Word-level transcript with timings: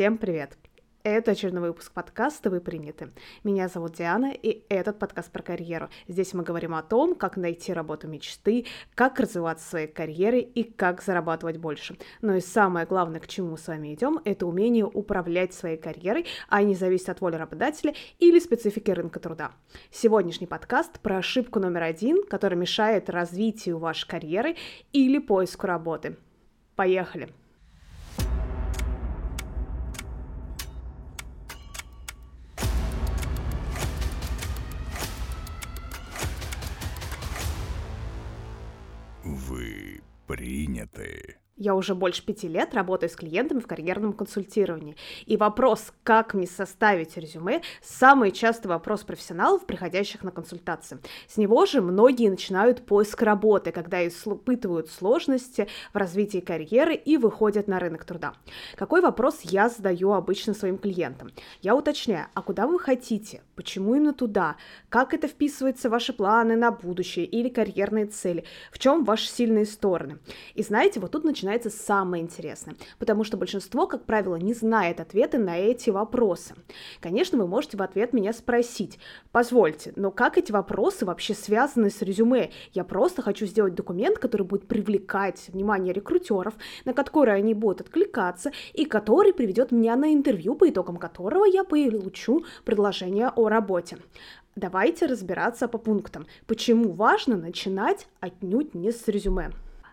Всем 0.00 0.16
привет! 0.16 0.56
Это 1.02 1.32
очередной 1.32 1.60
выпуск 1.60 1.92
подкаста 1.92 2.48
«Вы 2.48 2.62
приняты». 2.62 3.10
Меня 3.44 3.68
зовут 3.68 3.96
Диана, 3.96 4.32
и 4.32 4.64
этот 4.70 4.98
подкаст 4.98 5.30
про 5.30 5.42
карьеру. 5.42 5.90
Здесь 6.08 6.32
мы 6.32 6.42
говорим 6.42 6.74
о 6.74 6.82
том, 6.82 7.14
как 7.14 7.36
найти 7.36 7.74
работу 7.74 8.08
мечты, 8.08 8.64
как 8.94 9.20
развиваться 9.20 9.66
в 9.66 9.68
своей 9.68 9.88
карьере 9.88 10.40
и 10.40 10.62
как 10.62 11.02
зарабатывать 11.02 11.58
больше. 11.58 11.98
Но 12.22 12.34
и 12.34 12.40
самое 12.40 12.86
главное, 12.86 13.20
к 13.20 13.28
чему 13.28 13.50
мы 13.50 13.58
с 13.58 13.68
вами 13.68 13.92
идем, 13.92 14.22
это 14.24 14.46
умение 14.46 14.86
управлять 14.86 15.52
своей 15.52 15.76
карьерой, 15.76 16.24
а 16.48 16.62
не 16.62 16.74
зависеть 16.74 17.10
от 17.10 17.20
воли 17.20 17.36
работодателя 17.36 17.94
или 18.18 18.38
специфики 18.38 18.90
рынка 18.90 19.20
труда. 19.20 19.52
Сегодняшний 19.90 20.46
подкаст 20.46 20.98
про 21.00 21.18
ошибку 21.18 21.60
номер 21.60 21.82
один, 21.82 22.24
которая 22.26 22.58
мешает 22.58 23.10
развитию 23.10 23.76
вашей 23.76 24.08
карьеры 24.08 24.56
или 24.94 25.18
поиску 25.18 25.66
работы. 25.66 26.16
Поехали! 26.74 27.28
Приняты. 40.30 41.38
Я 41.60 41.74
уже 41.74 41.94
больше 41.94 42.24
пяти 42.24 42.48
лет 42.48 42.72
работаю 42.72 43.10
с 43.10 43.14
клиентами 43.14 43.60
в 43.60 43.66
карьерном 43.66 44.14
консультировании. 44.14 44.96
И 45.26 45.36
вопрос, 45.36 45.92
как 46.04 46.32
мне 46.32 46.46
составить 46.46 47.18
резюме, 47.18 47.60
самый 47.82 48.30
частый 48.30 48.70
вопрос 48.70 49.02
профессионалов, 49.02 49.66
приходящих 49.66 50.24
на 50.24 50.30
консультации. 50.30 51.00
С 51.28 51.36
него 51.36 51.66
же 51.66 51.82
многие 51.82 52.30
начинают 52.30 52.86
поиск 52.86 53.20
работы, 53.20 53.72
когда 53.72 54.08
испытывают 54.08 54.88
сложности 54.88 55.68
в 55.92 55.98
развитии 55.98 56.38
карьеры 56.38 56.94
и 56.94 57.18
выходят 57.18 57.68
на 57.68 57.78
рынок 57.78 58.06
труда. 58.06 58.32
Какой 58.76 59.02
вопрос 59.02 59.40
я 59.42 59.68
задаю 59.68 60.12
обычно 60.12 60.54
своим 60.54 60.78
клиентам? 60.78 61.30
Я 61.60 61.76
уточняю, 61.76 62.28
а 62.32 62.40
куда 62.40 62.66
вы 62.66 62.78
хотите? 62.78 63.42
Почему 63.54 63.94
именно 63.94 64.14
туда? 64.14 64.56
Как 64.88 65.12
это 65.12 65.28
вписывается 65.28 65.90
в 65.90 65.92
ваши 65.92 66.14
планы 66.14 66.56
на 66.56 66.70
будущее 66.70 67.26
или 67.26 67.50
карьерные 67.50 68.06
цели? 68.06 68.44
В 68.72 68.78
чем 68.78 69.04
ваши 69.04 69.28
сильные 69.28 69.66
стороны? 69.66 70.20
И 70.54 70.62
знаете, 70.62 71.00
вот 71.00 71.10
тут 71.10 71.24
начинается 71.24 71.49
начинается 71.50 71.70
самое 71.70 72.22
интересное, 72.22 72.76
потому 72.98 73.24
что 73.24 73.36
большинство, 73.36 73.86
как 73.86 74.04
правило, 74.04 74.36
не 74.36 74.54
знает 74.54 75.00
ответы 75.00 75.38
на 75.38 75.58
эти 75.58 75.90
вопросы. 75.90 76.54
Конечно, 77.00 77.38
вы 77.38 77.46
можете 77.48 77.76
в 77.76 77.82
ответ 77.82 78.12
меня 78.12 78.32
спросить, 78.32 78.98
позвольте, 79.32 79.92
но 79.96 80.12
как 80.12 80.38
эти 80.38 80.52
вопросы 80.52 81.04
вообще 81.04 81.34
связаны 81.34 81.90
с 81.90 82.02
резюме? 82.02 82.50
Я 82.72 82.84
просто 82.84 83.22
хочу 83.22 83.46
сделать 83.46 83.74
документ, 83.74 84.18
который 84.18 84.46
будет 84.46 84.68
привлекать 84.68 85.48
внимание 85.48 85.92
рекрутеров, 85.92 86.54
на 86.84 86.94
который 86.94 87.34
они 87.34 87.54
будут 87.54 87.80
откликаться, 87.80 88.52
и 88.72 88.84
который 88.84 89.32
приведет 89.32 89.72
меня 89.72 89.96
на 89.96 90.12
интервью, 90.12 90.54
по 90.54 90.68
итогам 90.68 90.98
которого 90.98 91.46
я 91.46 91.64
получу 91.64 92.44
предложение 92.64 93.30
о 93.34 93.48
работе. 93.48 93.98
Давайте 94.54 95.06
разбираться 95.06 95.66
по 95.68 95.78
пунктам. 95.78 96.26
Почему 96.46 96.92
важно 96.92 97.36
начинать 97.36 98.06
отнюдь 98.20 98.74
не 98.74 98.92
с 98.92 99.08
резюме? 99.08 99.50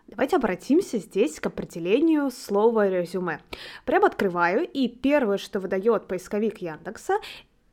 Давайте 0.08 0.38
обратимся 0.38 1.00
здесь 1.00 1.38
к 1.40 1.48
определению 1.48 2.32
слова 2.32 2.88
резюме. 2.88 3.42
Прям 3.84 4.06
открываю, 4.06 4.66
и 4.66 4.88
первое, 4.88 5.38
что 5.38 5.60
выдает 5.60 6.08
поисковик 6.08 6.60
Яндекса, 6.60 7.20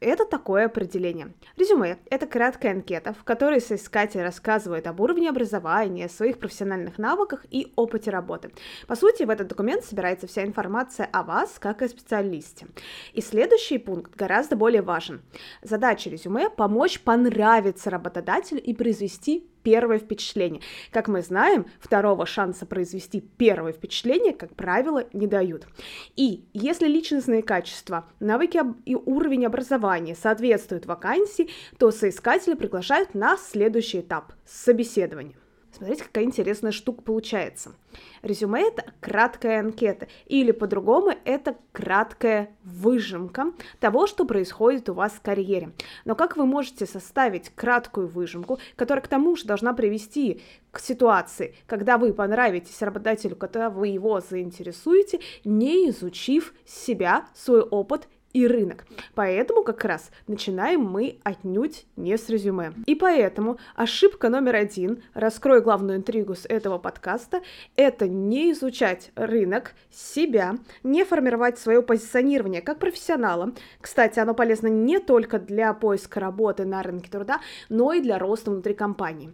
это 0.01 0.27
такое 0.27 0.67
определение. 0.67 1.33
Резюме– 1.57 1.97
это 2.11 2.27
краткая 2.27 2.73
анкета, 2.73 3.15
в 3.15 3.23
которой 3.23 3.61
соискатель 3.61 4.21
рассказывает 4.21 4.89
об 4.89 5.01
уровне 5.01 5.31
образования, 5.31 6.09
своих 6.09 6.39
профессиональных 6.39 6.99
навыках 6.99 7.47
и 7.51 7.73
опыте 7.77 8.11
работы. 8.11 8.51
По 8.89 8.97
сути, 8.97 9.23
в 9.23 9.31
этот 9.31 9.47
документ 9.47 9.85
собирается 9.85 10.27
вся 10.27 10.45
информация 10.45 11.09
о 11.13 11.23
вас, 11.23 11.57
как 11.61 11.83
о 11.83 11.89
специалисте. 11.89 12.67
И 13.13 13.21
следующий 13.21 13.79
пункт 13.79 14.17
гораздо 14.17 14.57
более 14.57 14.83
важен. 14.83 15.23
Задача 15.63 16.11
резюме– 16.11 16.51
помочь 16.57 17.01
понравиться 17.01 17.91
работодателю 17.91 18.61
и 18.61 18.75
произвести 18.75 19.49
первое 19.65 19.99
впечатление. 19.99 20.63
Как 20.93 21.09
мы 21.09 21.23
знаем, 21.23 21.67
второго 21.81 22.27
шанса 22.27 22.67
произвести 22.67 23.21
первое 23.21 23.73
впечатление, 23.73 24.33
как 24.33 24.55
правило, 24.55 25.05
не 25.13 25.27
дают. 25.27 25.67
И 26.15 26.45
если 26.53 26.87
личностные 26.87 27.43
качества, 27.43 28.07
навыки 28.21 28.61
и 28.85 28.95
уровень 28.95 29.47
образования 29.47 30.15
соответствуют 30.15 30.87
вакансии, 30.87 31.51
то 31.79 31.91
соискатели 31.91 32.55
приглашают 32.55 33.15
на 33.15 33.37
следующий 33.37 34.01
этап– 34.01 34.33
собеседование. 34.47 35.35
Смотрите, 35.77 36.05
какая 36.05 36.25
интересная 36.25 36.71
штука 36.71 37.03
получается. 37.03 37.75
Резюме— 38.23 38.63
это 38.69 38.85
краткая 39.01 39.59
анкета, 39.59 40.07
или 40.27 40.53
по-другому 40.53 41.15
это 41.25 41.57
краткая 41.73 42.55
выжимка 42.63 43.53
того, 43.81 44.07
что 44.07 44.25
происходит 44.25 44.89
у 44.89 44.95
вас 44.95 45.13
в 45.13 45.21
карьере. 45.21 45.73
Но 46.05 46.15
как 46.15 46.37
вы 46.37 46.47
можете 46.47 46.87
составить 46.87 47.51
краткую 47.57 48.07
выжимку, 48.07 48.61
которая 48.77 49.03
к 49.03 49.09
тому 49.09 49.35
же 49.35 49.47
должна 49.47 49.75
привести 49.75 50.43
к 50.71 50.79
ситуации, 50.79 51.57
когда 51.67 51.99
вы 51.99 52.13
понравитесь 52.13 52.81
работодателю, 52.81 53.35
когда 53.35 53.69
вы 53.69 53.89
его 53.89 54.21
заинтересуете, 54.21 55.21
не 55.45 55.91
изучив 55.91 56.55
себя, 56.65 57.27
свой 57.35 57.63
опыт 57.63 58.09
и 58.35 58.47
рынок. 58.47 58.85
Поэтому 59.15 59.63
как 59.63 59.85
раз 59.85 60.11
начинаем 60.27 60.83
мы 60.83 61.19
отнюдь 61.23 61.87
не 61.97 62.19
с 62.19 62.29
резюме. 62.29 62.75
И 62.85 62.95
поэтому 62.95 63.59
ошибка 63.77 64.29
номер 64.29 64.57
один, 64.57 65.03
раскрою 65.15 65.63
главную 65.63 65.99
интригу 65.99 66.35
с 66.35 66.45
этого 66.45 66.79
подкаста, 66.79 67.43
это 67.77 68.09
не 68.09 68.53
изучать 68.53 69.13
рынок, 69.15 69.75
себя, 69.91 70.57
не 70.83 71.05
формировать 71.05 71.59
свое 71.59 71.81
позиционирование 71.81 72.61
как 72.61 72.81
профессионала. 72.81 73.53
Кстати, 73.81 74.19
оно 74.19 74.35
полезно 74.35 74.67
не 74.67 74.99
только 74.99 75.39
для 75.39 75.73
поиска 75.73 76.19
работы 76.19 76.65
на 76.65 76.83
рынке 76.83 77.09
труда, 77.11 77.41
но 77.69 77.93
и 77.93 78.01
для 78.01 78.19
роста 78.19 78.51
внутри 78.51 78.75
компании. 78.75 79.33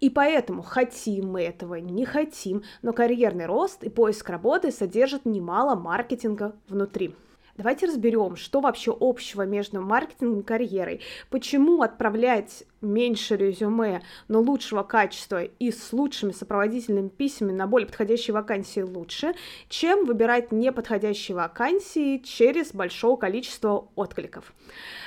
И 0.00 0.10
поэтому 0.10 0.62
хотим 0.62 1.30
мы 1.30 1.42
этого, 1.42 1.76
не 1.76 2.04
хотим, 2.04 2.64
но 2.82 2.92
карьерный 2.92 3.46
рост 3.46 3.84
и 3.84 3.88
поиск 3.90 4.28
работы 4.28 4.72
содержат 4.72 5.24
немало 5.24 5.76
маркетинга 5.76 6.56
внутри. 6.68 7.14
Давайте 7.60 7.84
разберем, 7.84 8.36
что 8.36 8.62
вообще 8.62 8.96
общего 8.98 9.42
между 9.42 9.82
маркетингом 9.82 10.40
и 10.40 10.42
карьерой. 10.42 11.02
Почему 11.28 11.82
отправлять 11.82 12.64
меньше 12.80 13.36
резюме, 13.36 14.02
но 14.28 14.40
лучшего 14.40 14.82
качества 14.82 15.44
и 15.44 15.70
с 15.70 15.92
лучшими 15.92 16.32
сопроводительными 16.32 17.08
письмами 17.08 17.52
на 17.52 17.66
более 17.66 17.86
подходящие 17.86 18.34
вакансии 18.34 18.80
лучше, 18.80 19.34
чем 19.68 20.04
выбирать 20.04 20.52
неподходящие 20.52 21.36
вакансии 21.36 22.18
через 22.18 22.72
большое 22.72 23.16
количество 23.16 23.88
откликов. 23.94 24.52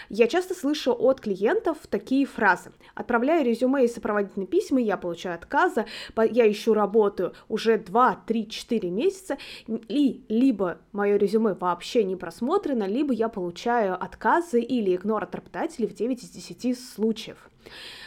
Я 0.10 0.28
часто 0.28 0.54
слышу 0.54 0.94
от 0.94 1.22
клиентов 1.22 1.78
такие 1.90 2.26
фразы. 2.26 2.72
Отправляю 2.94 3.46
резюме 3.46 3.86
и 3.86 3.88
сопроводительные 3.88 4.48
письма, 4.48 4.80
я 4.80 4.98
получаю 4.98 5.36
отказы, 5.36 5.86
я 6.32 6.52
ищу 6.52 6.74
работу 6.74 7.34
уже 7.48 7.78
2, 7.78 8.24
3, 8.28 8.50
4 8.50 8.90
месяца, 8.90 9.38
и 9.68 10.24
либо 10.30 10.80
мое 10.92 11.18
резюме 11.18 11.54
вообще 11.54 12.04
не 12.04 12.16
просмотрено, 12.16 12.84
либо 12.84 13.14
я 13.14 13.30
получаю 13.30 13.96
отказы 13.96 14.62
или 14.62 14.96
игнор 14.96 15.24
от 15.24 15.34
работодателей 15.34 15.88
в 15.88 15.94
9 15.94 16.24
из 16.24 16.30
10 16.30 16.80
случаев. 16.80 17.50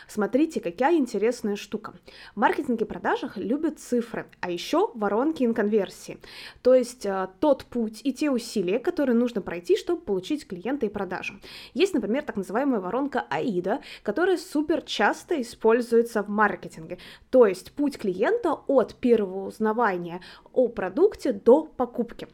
Смотрите, 0.08 0.60
какая 0.60 0.96
интересная 0.96 1.56
штука. 1.56 1.94
В 2.34 2.40
маркетинге 2.40 2.84
и 2.84 2.88
продажах 2.88 3.36
любят 3.36 3.80
цифры, 3.80 4.26
а 4.40 4.50
еще 4.50 4.90
воронки 4.94 5.42
инконверсии. 5.42 6.18
То 6.62 6.74
есть 6.74 7.04
э, 7.04 7.28
тот 7.40 7.64
путь 7.64 8.00
и 8.04 8.12
те 8.12 8.30
усилия, 8.30 8.78
которые 8.78 9.16
нужно 9.16 9.40
пройти, 9.40 9.76
чтобы 9.76 10.00
получить 10.00 10.46
клиента 10.46 10.86
и 10.86 10.90
продажу. 10.90 11.34
Есть, 11.74 11.94
например, 11.94 12.22
так 12.22 12.36
называемая 12.36 12.80
воронка 12.80 13.26
АИДа, 13.30 13.80
которая 14.02 14.36
супер 14.36 14.82
часто 14.82 15.40
используется 15.42 16.22
в 16.22 16.28
маркетинге. 16.28 16.98
То 17.30 17.46
есть 17.46 17.72
путь 17.72 17.98
клиента 17.98 18.52
от 18.52 18.94
первого 18.94 19.46
узнавания 19.46 20.20
о 20.52 20.68
продукте 20.68 21.32
до 21.32 21.64
покупки. 21.64 22.28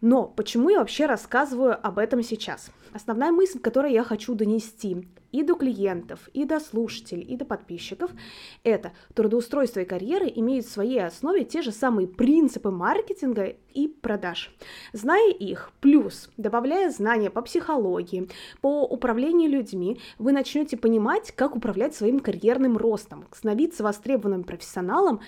Но 0.00 0.24
почему 0.24 0.70
я 0.70 0.78
вообще 0.78 1.06
рассказываю 1.06 1.78
об 1.86 1.98
этом 1.98 2.22
сейчас? 2.22 2.70
Основная 2.92 3.32
мысль, 3.32 3.58
которую 3.58 3.92
я 3.92 4.02
хочу 4.02 4.34
донести 4.34 5.06
и 5.32 5.42
до 5.42 5.54
клиентов, 5.54 6.28
и 6.32 6.44
до 6.44 6.60
слушателей, 6.60 7.24
и 7.24 7.36
до 7.36 7.44
подписчиков, 7.44 8.10
это 8.64 8.92
трудоустройство 9.14 9.80
и 9.80 9.84
карьера 9.84 10.26
имеют 10.26 10.66
в 10.66 10.70
своей 10.70 11.04
основе 11.04 11.44
те 11.44 11.62
же 11.62 11.72
самые 11.72 12.08
принципы 12.08 12.70
маркетинга 12.70 13.56
и 13.72 13.88
продаж. 13.88 14.54
Зная 14.92 15.30
их, 15.30 15.72
плюс 15.80 16.30
добавляя 16.36 16.90
знания 16.90 17.30
по 17.30 17.42
психологии, 17.42 18.28
по 18.60 18.84
управлению 18.84 19.50
людьми, 19.50 20.00
вы 20.18 20.32
начнете 20.32 20.76
понимать, 20.76 21.32
как 21.32 21.56
управлять 21.56 21.94
своим 21.94 22.20
карьерным 22.20 22.76
ростом, 22.76 23.26
становиться 23.32 23.82
востребованным 23.82 24.44
профессионалом 24.44 25.20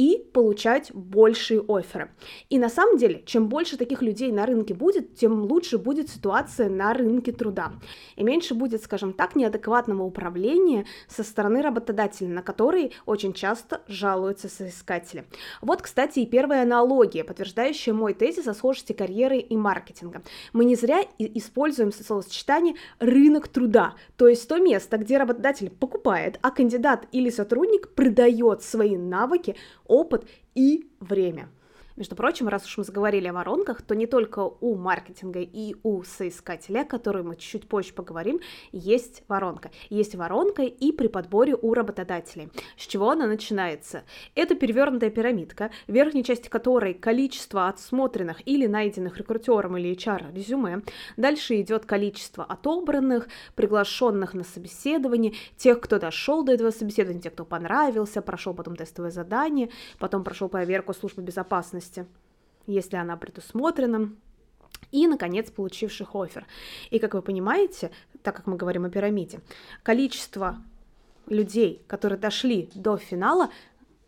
и 0.00 0.16
получать 0.32 0.90
большие 0.94 1.62
оферы. 1.68 2.10
И 2.48 2.58
на 2.58 2.70
самом 2.70 2.96
деле, 2.96 3.22
чем 3.26 3.50
больше 3.50 3.76
таких 3.76 4.00
людей 4.00 4.32
на 4.32 4.46
рынке 4.46 4.72
будет, 4.72 5.14
тем 5.14 5.42
лучше 5.42 5.76
будет 5.76 6.08
ситуация 6.08 6.70
на 6.70 6.94
рынке 6.94 7.32
труда. 7.32 7.74
И 8.16 8.24
меньше 8.24 8.54
будет, 8.54 8.82
скажем 8.82 9.12
так, 9.12 9.36
неадекватного 9.36 10.02
управления 10.02 10.86
со 11.06 11.22
стороны 11.22 11.60
работодателя, 11.60 12.28
на 12.28 12.40
который 12.40 12.94
очень 13.04 13.34
часто 13.34 13.82
жалуются 13.88 14.48
соискатели. 14.48 15.26
Вот, 15.60 15.82
кстати, 15.82 16.20
и 16.20 16.26
первая 16.26 16.62
аналогия, 16.62 17.22
подтверждающая 17.22 17.92
мой 17.92 18.14
тезис 18.14 18.48
о 18.48 18.54
схожести 18.54 18.94
карьеры 18.94 19.36
и 19.36 19.54
маркетинга. 19.54 20.22
Мы 20.54 20.64
не 20.64 20.76
зря 20.76 21.02
используем 21.18 21.92
словосочетание 21.92 22.74
«рынок 23.00 23.48
труда», 23.48 23.96
то 24.16 24.28
есть 24.28 24.48
то 24.48 24.58
место, 24.60 24.96
где 24.96 25.18
работодатель 25.18 25.68
покупает, 25.68 26.38
а 26.40 26.50
кандидат 26.50 27.06
или 27.12 27.28
сотрудник 27.28 27.90
продает 27.90 28.62
свои 28.62 28.96
навыки, 28.96 29.56
опыт 29.90 30.26
и 30.54 30.88
время. 31.00 31.50
Между 32.00 32.16
прочим, 32.16 32.48
раз 32.48 32.64
уж 32.64 32.78
мы 32.78 32.84
заговорили 32.84 33.28
о 33.28 33.34
воронках, 33.34 33.82
то 33.82 33.94
не 33.94 34.06
только 34.06 34.38
у 34.40 34.74
маркетинга 34.74 35.40
и 35.40 35.76
у 35.82 36.02
соискателя, 36.02 36.80
о 36.80 36.84
которой 36.86 37.22
мы 37.22 37.36
чуть 37.36 37.68
позже 37.68 37.92
поговорим, 37.92 38.40
есть 38.72 39.22
воронка. 39.28 39.70
Есть 39.90 40.14
воронка 40.14 40.62
и 40.62 40.92
при 40.92 41.08
подборе 41.08 41.54
у 41.60 41.74
работодателей. 41.74 42.48
С 42.78 42.86
чего 42.86 43.10
она 43.10 43.26
начинается? 43.26 44.04
Это 44.34 44.54
перевернутая 44.54 45.10
пирамидка, 45.10 45.72
в 45.86 45.92
верхней 45.92 46.24
части 46.24 46.48
которой 46.48 46.94
количество 46.94 47.68
отсмотренных 47.68 48.48
или 48.48 48.66
найденных 48.66 49.18
рекрутером 49.18 49.76
или 49.76 49.94
HR 49.94 50.34
резюме. 50.34 50.80
Дальше 51.18 51.60
идет 51.60 51.84
количество 51.84 52.44
отобранных, 52.44 53.28
приглашенных 53.56 54.32
на 54.32 54.44
собеседование, 54.44 55.34
тех, 55.58 55.82
кто 55.82 55.98
дошел 55.98 56.44
до 56.44 56.52
этого 56.52 56.70
собеседования, 56.70 57.20
тех, 57.20 57.34
кто 57.34 57.44
понравился, 57.44 58.22
прошел 58.22 58.54
потом 58.54 58.74
тестовое 58.74 59.10
задание, 59.10 59.68
потом 59.98 60.24
прошел 60.24 60.48
проверку 60.48 60.94
службы 60.94 61.20
безопасности 61.20 61.89
безопасности, 61.90 62.06
если 62.66 62.96
она 62.96 63.16
предусмотрена, 63.16 64.10
и, 64.92 65.06
наконец, 65.06 65.50
получивших 65.50 66.14
офер. 66.14 66.46
И, 66.90 66.98
как 66.98 67.14
вы 67.14 67.22
понимаете, 67.22 67.90
так 68.22 68.36
как 68.36 68.46
мы 68.46 68.56
говорим 68.56 68.84
о 68.84 68.90
пирамиде, 68.90 69.40
количество 69.82 70.56
людей, 71.26 71.82
которые 71.86 72.18
дошли 72.18 72.68
до 72.74 72.96
финала, 72.96 73.50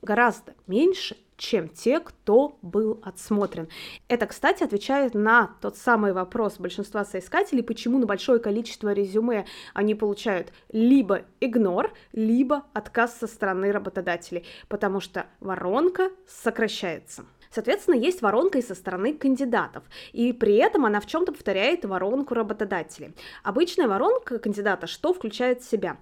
гораздо 0.02 0.55
меньше, 0.67 1.17
чем 1.37 1.69
те, 1.69 2.00
кто 2.00 2.58
был 2.62 3.00
отсмотрен. 3.02 3.69
Это, 4.08 4.26
кстати, 4.26 4.62
отвечает 4.62 5.14
на 5.14 5.56
тот 5.61 5.76
самый 5.76 6.12
вопрос 6.12 6.58
большинства 6.58 7.05
соискателей, 7.05 7.62
почему 7.62 7.99
на 7.99 8.06
большое 8.06 8.38
количество 8.38 8.93
резюме 8.93 9.46
они 9.75 9.94
получают 9.94 10.52
либо 10.73 11.23
игнор, 11.40 11.93
либо 12.12 12.64
отказ 12.73 13.19
со 13.19 13.26
стороны 13.26 13.73
работодателей, 13.73 14.44
потому 14.69 15.00
что 15.00 15.26
воронка 15.40 16.11
сокращается. 16.26 17.25
Соответственно, 17.52 17.96
есть 17.96 18.22
воронка 18.22 18.58
и 18.58 18.62
со 18.62 18.75
стороны 18.75 19.12
кандидатов, 19.12 19.84
и 20.12 20.32
при 20.32 20.56
этом 20.56 20.87
она 20.87 21.00
в 21.00 21.06
чем-то 21.06 21.32
повторяет 21.32 21.84
воронку 21.84 22.34
работодателей. 22.34 23.14
Обычная 23.43 23.88
воронка 23.88 24.38
кандидата 24.38 24.87
что 24.87 25.12
включает 25.12 25.60
в 25.60 25.70
себя? 25.70 25.99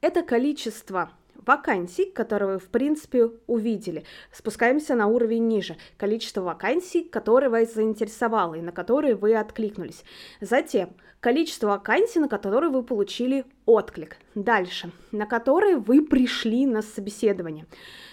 Это 0.00 0.22
количество 0.22 1.10
вакансий, 1.46 2.06
которые 2.06 2.54
вы, 2.54 2.58
в 2.58 2.68
принципе, 2.68 3.30
увидели. 3.46 4.04
Спускаемся 4.32 4.94
на 4.94 5.06
уровень 5.06 5.46
ниже. 5.46 5.76
Количество 5.96 6.40
вакансий, 6.40 7.04
которые 7.04 7.50
вас 7.50 7.74
заинтересовало 7.74 8.54
и 8.54 8.62
на 8.62 8.72
которые 8.72 9.14
вы 9.14 9.34
откликнулись. 9.34 10.04
Затем 10.40 10.90
количество 11.20 11.68
вакансий, 11.68 12.18
на 12.18 12.28
которые 12.28 12.70
вы 12.70 12.82
получили 12.82 13.44
отклик. 13.66 14.16
Дальше. 14.34 14.90
На 15.12 15.26
которые 15.26 15.76
вы 15.76 16.04
пришли 16.04 16.66
на 16.66 16.82
собеседование. 16.82 17.66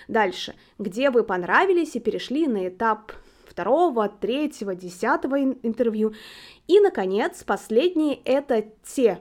Дальше, 0.07 0.55
где 0.79 1.09
вы 1.09 1.23
понравились 1.23 1.95
и 1.95 1.99
перешли 1.99 2.47
на 2.47 2.67
этап 2.67 3.11
второго, 3.51 4.07
третьего, 4.07 4.75
десятого 4.75 5.41
интервью. 5.41 6.13
И, 6.67 6.79
наконец, 6.79 7.43
последние– 7.43 8.15
это 8.25 8.65
те, 8.83 9.19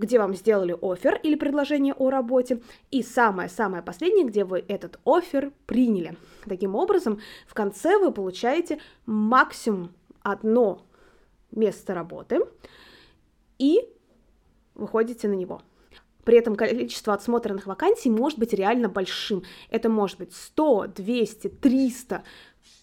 где 0.00 0.18
вам 0.18 0.34
сделали 0.34 0.74
офер 0.80 1.20
или 1.22 1.34
предложение 1.34 1.94
о 1.94 2.10
работе, 2.10 2.62
и 2.90 3.02
самое-самое 3.02 3.82
последнее, 3.82 4.26
где 4.26 4.44
вы 4.44 4.64
этот 4.66 4.98
офер 5.04 5.52
приняли. 5.66 6.16
Таким 6.46 6.74
образом, 6.74 7.20
в 7.46 7.54
конце 7.54 7.98
вы 7.98 8.10
получаете 8.10 8.80
максимум 9.04 9.92
одно 10.22 10.86
место 11.52 11.94
работы 11.94 12.40
и 13.58 13.80
выходите 14.74 15.28
на 15.28 15.34
него. 15.34 15.60
При 16.24 16.38
этом 16.38 16.54
количество 16.54 17.12
отсмотренных 17.12 17.66
вакансий 17.66 18.10
может 18.10 18.38
быть 18.38 18.52
реально 18.52 18.88
большим. 18.88 19.42
Это 19.68 19.88
может 19.88 20.18
быть 20.18 20.34
100, 20.34 20.88
200, 20.96 21.48
300, 21.48 22.22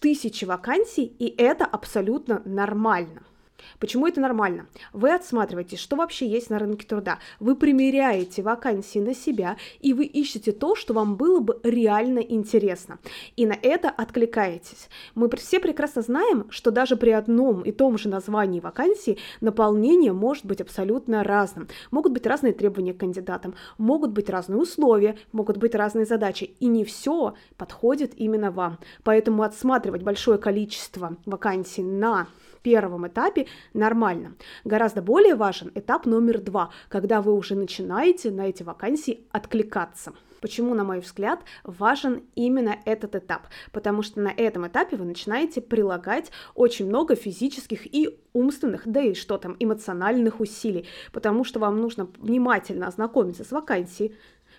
тысячи 0.00 0.44
вакансий, 0.44 1.04
и 1.04 1.34
это 1.36 1.64
абсолютно 1.64 2.42
нормально. 2.44 3.22
Почему 3.78 4.06
это 4.06 4.20
нормально? 4.20 4.66
Вы 4.92 5.12
отсматриваете, 5.12 5.76
что 5.76 5.96
вообще 5.96 6.26
есть 6.26 6.50
на 6.50 6.58
рынке 6.58 6.86
труда, 6.86 7.18
вы 7.40 7.56
примеряете 7.56 8.42
вакансии 8.42 8.98
на 8.98 9.14
себя, 9.14 9.56
и 9.80 9.94
вы 9.94 10.04
ищете 10.04 10.52
то, 10.52 10.74
что 10.74 10.94
вам 10.94 11.16
было 11.16 11.40
бы 11.40 11.60
реально 11.62 12.20
интересно. 12.20 12.98
И 13.36 13.46
на 13.46 13.56
это 13.60 13.90
откликаетесь. 13.90 14.88
Мы 15.14 15.28
все 15.36 15.60
прекрасно 15.60 16.02
знаем, 16.02 16.46
что 16.50 16.70
даже 16.70 16.96
при 16.96 17.10
одном 17.10 17.62
и 17.62 17.72
том 17.72 17.98
же 17.98 18.08
названии 18.08 18.60
вакансии 18.60 19.18
наполнение 19.40 20.12
может 20.12 20.46
быть 20.46 20.60
абсолютно 20.60 21.22
разным. 21.22 21.68
Могут 21.90 22.12
быть 22.12 22.26
разные 22.26 22.52
требования 22.52 22.94
к 22.94 22.98
кандидатам, 22.98 23.54
могут 23.78 24.12
быть 24.12 24.30
разные 24.30 24.58
условия, 24.58 25.16
могут 25.32 25.56
быть 25.56 25.74
разные 25.74 26.06
задачи, 26.06 26.54
и 26.60 26.66
не 26.66 26.84
все 26.84 27.34
подходит 27.56 28.12
именно 28.16 28.50
вам. 28.50 28.78
Поэтому 29.04 29.42
отсматривать 29.42 30.02
большое 30.02 30.38
количество 30.38 31.16
вакансий 31.26 31.82
на 31.82 32.28
первом 32.58 33.06
этапе 33.06 33.46
нормально. 33.74 34.34
Гораздо 34.64 35.02
более 35.02 35.34
важен 35.34 35.70
этап 35.74 36.06
номер 36.06 36.40
два, 36.40 36.70
когда 36.88 37.22
вы 37.22 37.34
уже 37.34 37.54
начинаете 37.54 38.30
на 38.30 38.46
эти 38.48 38.62
вакансии 38.62 39.26
откликаться. 39.32 40.12
Почему, 40.40 40.74
на 40.74 40.84
мой 40.84 41.00
взгляд, 41.00 41.40
важен 41.64 42.22
именно 42.34 42.76
этот 42.84 43.16
этап? 43.16 43.48
Потому 43.72 44.02
что 44.02 44.20
на 44.20 44.28
этом 44.28 44.66
этапе 44.66 44.96
вы 44.96 45.04
начинаете 45.04 45.60
прилагать 45.60 46.30
очень 46.54 46.86
много 46.86 47.16
физических 47.16 47.92
и 47.92 48.18
умственных, 48.32 48.82
да 48.86 49.00
и 49.00 49.14
что 49.14 49.38
там, 49.38 49.56
эмоциональных 49.58 50.40
усилий, 50.40 50.86
потому 51.12 51.44
что 51.44 51.58
вам 51.58 51.80
нужно 51.80 52.08
внимательно 52.18 52.86
ознакомиться 52.86 53.44
с 53.44 53.50
вакансией, 53.50 54.14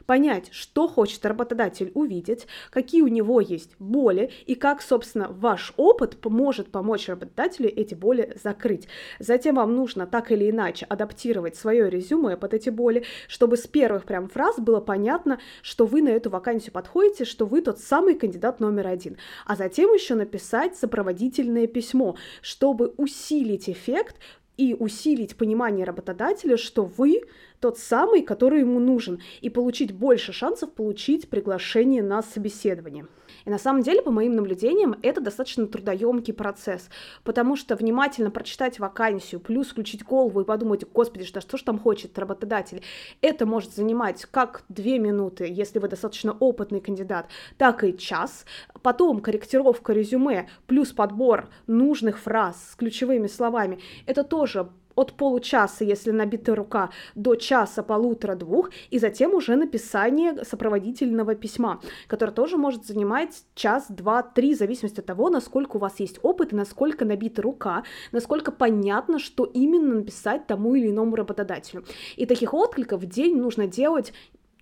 понять, 0.06 0.50
что 0.52 0.88
хочет 0.88 1.26
работодатель 1.26 1.92
увидеть, 1.94 2.48
какие 2.72 3.02
у 3.02 3.08
него 3.08 3.42
есть 3.42 3.76
боли 3.80 4.32
и 4.46 4.56
как, 4.56 4.82
собственно, 4.82 5.28
ваш 5.30 5.74
опыт 5.78 6.18
может 6.26 6.72
помочь 6.72 7.08
работодателю 7.08 7.70
эти 7.70 7.96
боли 7.96 8.38
закрыть. 8.42 8.88
Затем 9.20 9.56
вам 9.56 9.76
нужно 9.76 10.08
так 10.08 10.32
или 10.32 10.50
иначе 10.50 10.86
адаптировать 10.86 11.56
свое 11.56 11.90
резюме 11.90 12.38
под 12.38 12.54
эти 12.54 12.70
боли, 12.70 13.04
чтобы 13.28 13.58
с 13.58 13.68
первых 13.68 14.06
прям 14.06 14.30
фраз 14.30 14.60
было 14.60 14.80
понятно, 14.80 15.40
что 15.62 15.86
вы 15.86 16.02
на 16.02 16.10
эту 16.10 16.30
вакансию 16.30 16.74
подходите, 16.74 17.26
что 17.26 17.46
вы 17.46 17.62
тот 17.62 17.80
самый 17.80 18.16
кандидат 18.16 18.60
номер 18.60 18.88
один. 18.88 19.18
А 19.46 19.56
затем 19.56 19.94
еще 19.94 20.16
написать 20.16 20.76
сопроводительное 20.76 21.68
письмо, 21.68 22.16
чтобы 22.42 22.94
усилить 22.98 23.70
эффект 23.70 24.16
и 24.58 24.74
усилить 24.74 25.38
понимание 25.38 25.86
работодателя, 25.86 26.58
что 26.58 26.84
вы 26.84 27.22
тот 27.60 27.78
самый, 27.78 28.22
который 28.22 28.62
ему 28.62 28.80
нужен, 28.80 29.22
и 29.42 29.50
получить 29.50 29.92
больше 29.92 30.34
шансов 30.34 30.72
получить 30.72 31.30
приглашение 31.30 32.04
на 32.04 32.22
собеседование. 32.22 33.08
И 33.46 33.50
на 33.50 33.58
самом 33.58 33.82
деле, 33.82 34.02
по 34.02 34.12
моим 34.12 34.36
наблюдениям, 34.36 34.96
это 35.02 35.22
достаточно 35.22 35.68
трудоемкий 35.68 36.34
процесс, 36.34 36.90
потому 37.24 37.56
что 37.56 37.76
внимательно 37.76 38.32
прочитать 38.32 38.80
вакансию, 38.80 39.40
плюс 39.40 39.70
включить 39.70 40.04
голову 40.04 40.42
и 40.42 40.46
подумать, 40.46 40.84
господи, 40.92 41.26
что, 41.26 41.42
что 41.42 41.58
ж 41.58 41.62
там 41.64 41.80
хочет 41.80 42.18
работодатель, 42.18 42.82
это 43.22 43.46
может 43.46 43.74
занимать 43.74 44.26
как 44.26 44.64
две 44.70 45.00
минуты, 45.00 45.48
если 45.50 45.80
вы 45.80 45.88
достаточно 45.88 46.34
опытный 46.34 46.82
кандидат, 46.82 47.28
так 47.58 47.84
и 47.84 47.98
час. 47.98 48.46
Потом 48.82 49.20
корректировка 49.22 49.94
резюме, 49.94 50.50
плюс 50.68 50.92
подбор 50.92 51.50
нужных 51.68 52.20
фраз 52.20 52.72
с 52.72 52.76
ключевыми 52.76 53.28
словами, 53.28 53.80
это 54.06 54.24
тоже 54.24 54.70
от 55.00 55.14
получаса, 55.14 55.84
если 55.84 56.12
набита 56.12 56.56
рука, 56.56 56.90
до 57.16 57.36
часа, 57.36 57.84
полутора, 57.84 58.36
двух, 58.36 58.70
и 58.90 59.00
затем 59.00 59.34
уже 59.34 59.56
написание 59.56 60.44
сопроводительного 60.44 61.36
письма, 61.36 61.80
которое 62.08 62.34
тоже 62.34 62.58
может 62.58 62.86
занимать 62.86 63.44
час, 63.56 63.86
два, 63.90 64.22
три, 64.24 64.54
в 64.54 64.58
зависимости 64.58 65.00
от 65.00 65.06
того, 65.06 65.30
насколько 65.30 65.78
у 65.78 65.80
вас 65.80 66.00
есть 66.00 66.20
опыт 66.22 66.54
и 66.54 66.56
насколько 66.56 67.06
набита 67.06 67.42
рука, 67.42 67.84
насколько 68.12 68.52
понятно, 68.52 69.20
что 69.20 69.46
именно 69.46 69.96
написать 69.96 70.48
тому 70.48 70.76
или 70.76 70.90
иному 70.90 71.16
работодателю. 71.16 71.86
И 72.18 72.26
таких 72.26 72.54
откликов 72.54 73.02
в 73.02 73.06
день 73.06 73.38
нужно 73.38 73.68
делать 73.68 74.14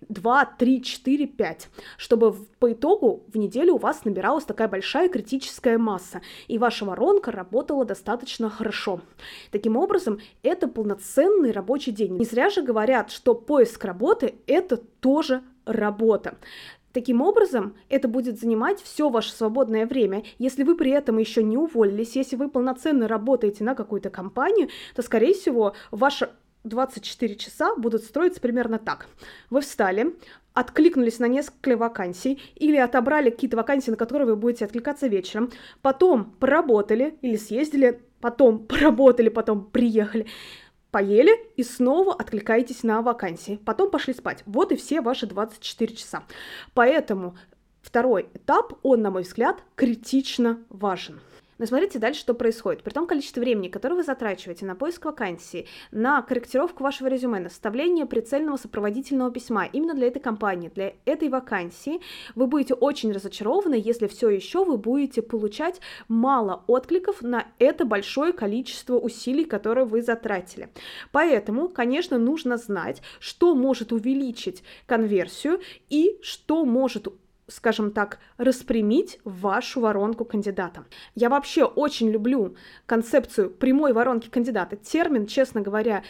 2, 0.08 0.44
3, 0.58 0.82
4, 0.82 1.26
5, 1.26 1.68
чтобы 1.96 2.34
по 2.58 2.72
итогу 2.72 3.22
в 3.32 3.36
неделю 3.36 3.74
у 3.74 3.78
вас 3.78 4.04
набиралась 4.04 4.44
такая 4.44 4.68
большая 4.68 5.08
критическая 5.08 5.78
масса, 5.78 6.20
и 6.46 6.58
ваша 6.58 6.84
воронка 6.84 7.30
работала 7.30 7.84
достаточно 7.84 8.50
хорошо. 8.50 9.00
Таким 9.50 9.76
образом, 9.76 10.20
это 10.42 10.68
полноценный 10.68 11.52
рабочий 11.52 11.92
день. 11.92 12.16
Не 12.16 12.24
зря 12.24 12.50
же 12.50 12.62
говорят, 12.62 13.10
что 13.10 13.34
поиск 13.34 13.84
работы— 13.84 14.34
это 14.46 14.76
тоже 14.76 15.42
работа. 15.64 16.36
Таким 16.92 17.20
образом, 17.20 17.76
это 17.90 18.08
будет 18.08 18.40
занимать 18.40 18.82
все 18.82 19.10
ваше 19.10 19.32
свободное 19.32 19.86
время. 19.86 20.24
Если 20.38 20.62
вы 20.62 20.74
при 20.74 20.90
этом 20.90 21.18
еще 21.18 21.42
не 21.42 21.56
уволились, 21.56 22.16
если 22.16 22.36
вы 22.36 22.48
полноценно 22.48 23.06
работаете 23.06 23.62
на 23.62 23.74
какую-то 23.74 24.10
компанию, 24.10 24.68
то, 24.94 25.02
скорее 25.02 25.34
всего, 25.34 25.74
ваше 25.90 26.30
24 26.68 27.34
часа 27.36 27.74
будут 27.76 28.04
строиться 28.04 28.40
примерно 28.40 28.78
так. 28.78 29.08
Вы 29.50 29.60
встали, 29.60 30.14
откликнулись 30.54 31.18
на 31.18 31.28
несколько 31.28 31.76
вакансий 31.76 32.40
или 32.56 32.76
отобрали 32.76 33.30
какие-то 33.30 33.56
вакансии, 33.56 33.90
на 33.90 33.96
которые 33.96 34.26
вы 34.26 34.36
будете 34.36 34.64
откликаться 34.64 35.06
вечером, 35.06 35.50
потом 35.82 36.32
поработали 36.38 37.16
или 37.22 37.36
съездили, 37.36 38.00
потом 38.20 38.58
поработали, 38.66 39.28
потом 39.28 39.64
приехали, 39.64 40.26
поели 40.90 41.32
и 41.56 41.62
снова 41.62 42.14
откликаетесь 42.14 42.82
на 42.82 43.02
вакансии, 43.02 43.60
потом 43.64 43.90
пошли 43.90 44.14
спать. 44.14 44.42
Вот 44.46 44.72
и 44.72 44.76
все 44.76 45.00
ваши 45.00 45.26
24 45.26 45.94
часа. 45.94 46.24
Поэтому 46.74 47.36
второй 47.82 48.28
этап, 48.34 48.78
он, 48.82 49.02
на 49.02 49.10
мой 49.10 49.22
взгляд, 49.22 49.62
критично 49.76 50.58
важен. 50.68 51.20
Но 51.58 51.66
смотрите 51.66 51.98
дальше, 51.98 52.20
что 52.20 52.34
происходит. 52.34 52.82
При 52.82 52.92
том 52.92 53.06
количестве 53.06 53.42
времени, 53.42 53.68
которое 53.68 53.96
вы 53.96 54.04
затрачиваете 54.04 54.64
на 54.64 54.74
поиск 54.74 55.04
вакансии, 55.04 55.66
на 55.90 56.22
корректировку 56.22 56.84
вашего 56.84 57.08
резюме, 57.08 57.40
на 57.40 57.48
составление 57.48 58.06
прицельного 58.06 58.56
сопроводительного 58.56 59.30
письма 59.30 59.66
именно 59.66 59.94
для 59.94 60.06
этой 60.06 60.20
компании, 60.20 60.70
для 60.74 60.94
этой 61.04 61.28
вакансии, 61.28 62.00
вы 62.34 62.46
будете 62.46 62.74
очень 62.74 63.12
разочарованы, 63.12 63.80
если 63.82 64.06
все 64.06 64.30
еще 64.30 64.64
вы 64.64 64.78
будете 64.78 65.20
получать 65.22 65.80
мало 66.06 66.62
откликов 66.66 67.22
на 67.22 67.46
это 67.58 67.84
большое 67.84 68.32
количество 68.32 68.96
усилий, 68.98 69.44
которые 69.44 69.84
вы 69.84 70.02
затратили. 70.02 70.70
Поэтому, 71.12 71.68
конечно, 71.68 72.18
нужно 72.18 72.56
знать, 72.56 73.02
что 73.18 73.54
может 73.54 73.92
увеличить 73.92 74.62
конверсию 74.86 75.60
и 75.90 76.18
что 76.22 76.64
может 76.64 77.08
скажем 77.48 77.90
так, 77.90 78.18
распрямить 78.36 79.20
вашу 79.24 79.80
воронку 79.80 80.24
кандидата. 80.24 80.84
Я 81.14 81.28
вообще 81.28 81.64
очень 81.64 82.10
люблю 82.10 82.54
концепцию 82.86 83.50
прямой 83.50 83.92
воронки 83.92 84.28
кандидата. 84.28 84.76
Термин, 84.76 85.26
честно 85.26 85.60
говоря, 85.60 86.02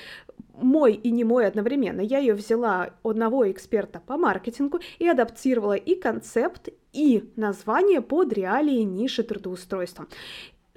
мой 0.54 0.94
и 0.94 1.10
не 1.10 1.24
мой 1.24 1.46
одновременно. 1.46 2.00
Я 2.00 2.18
ее 2.18 2.34
взяла 2.34 2.90
одного 3.02 3.50
эксперта 3.50 4.00
по 4.04 4.16
маркетингу 4.16 4.80
и 4.98 5.06
адаптировала 5.06 5.74
и 5.74 5.94
концепт, 5.94 6.68
и 6.92 7.30
название 7.36 8.00
под 8.00 8.32
реалии 8.32 8.82
ниши 8.82 9.22
трудоустройства. 9.22 10.06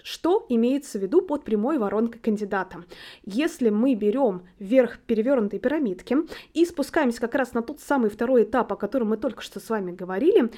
Что 0.04 0.46
имеется 0.50 1.00
в 1.00 1.02
виду 1.02 1.22
под 1.22 1.44
прямой 1.44 1.78
воронкой 1.78 2.20
кандидата? 2.20 2.84
Если 3.24 3.70
мы 3.70 3.96
берем 3.96 4.44
вверх 4.60 5.00
перевернутой 5.00 5.60
пирамидки 5.60 6.18
и 6.54 6.66
спускаемся 6.66 7.22
как 7.22 7.36
раз 7.36 7.54
на 7.54 7.62
тот 7.62 7.80
самый 7.80 8.10
второй 8.10 8.44
этап, 8.44 8.72
о 8.74 8.76
котором 8.76 9.10
мы 9.10 9.18
только 9.18 9.42
что 9.42 9.60
с 9.60 9.70
вами 9.70 9.92
говорили, 9.92 10.52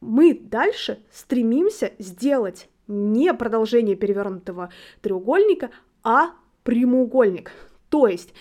мы 0.00 0.34
дальше 0.34 1.00
стремимся 1.10 1.92
сделать 1.98 2.68
не 2.86 3.34
продолжение 3.34 3.96
перевернутого 3.96 4.70
треугольника, 5.02 5.70
а 6.02 6.30
прямоугольник. 6.62 7.52
То 7.88 8.06
есть 8.06 8.32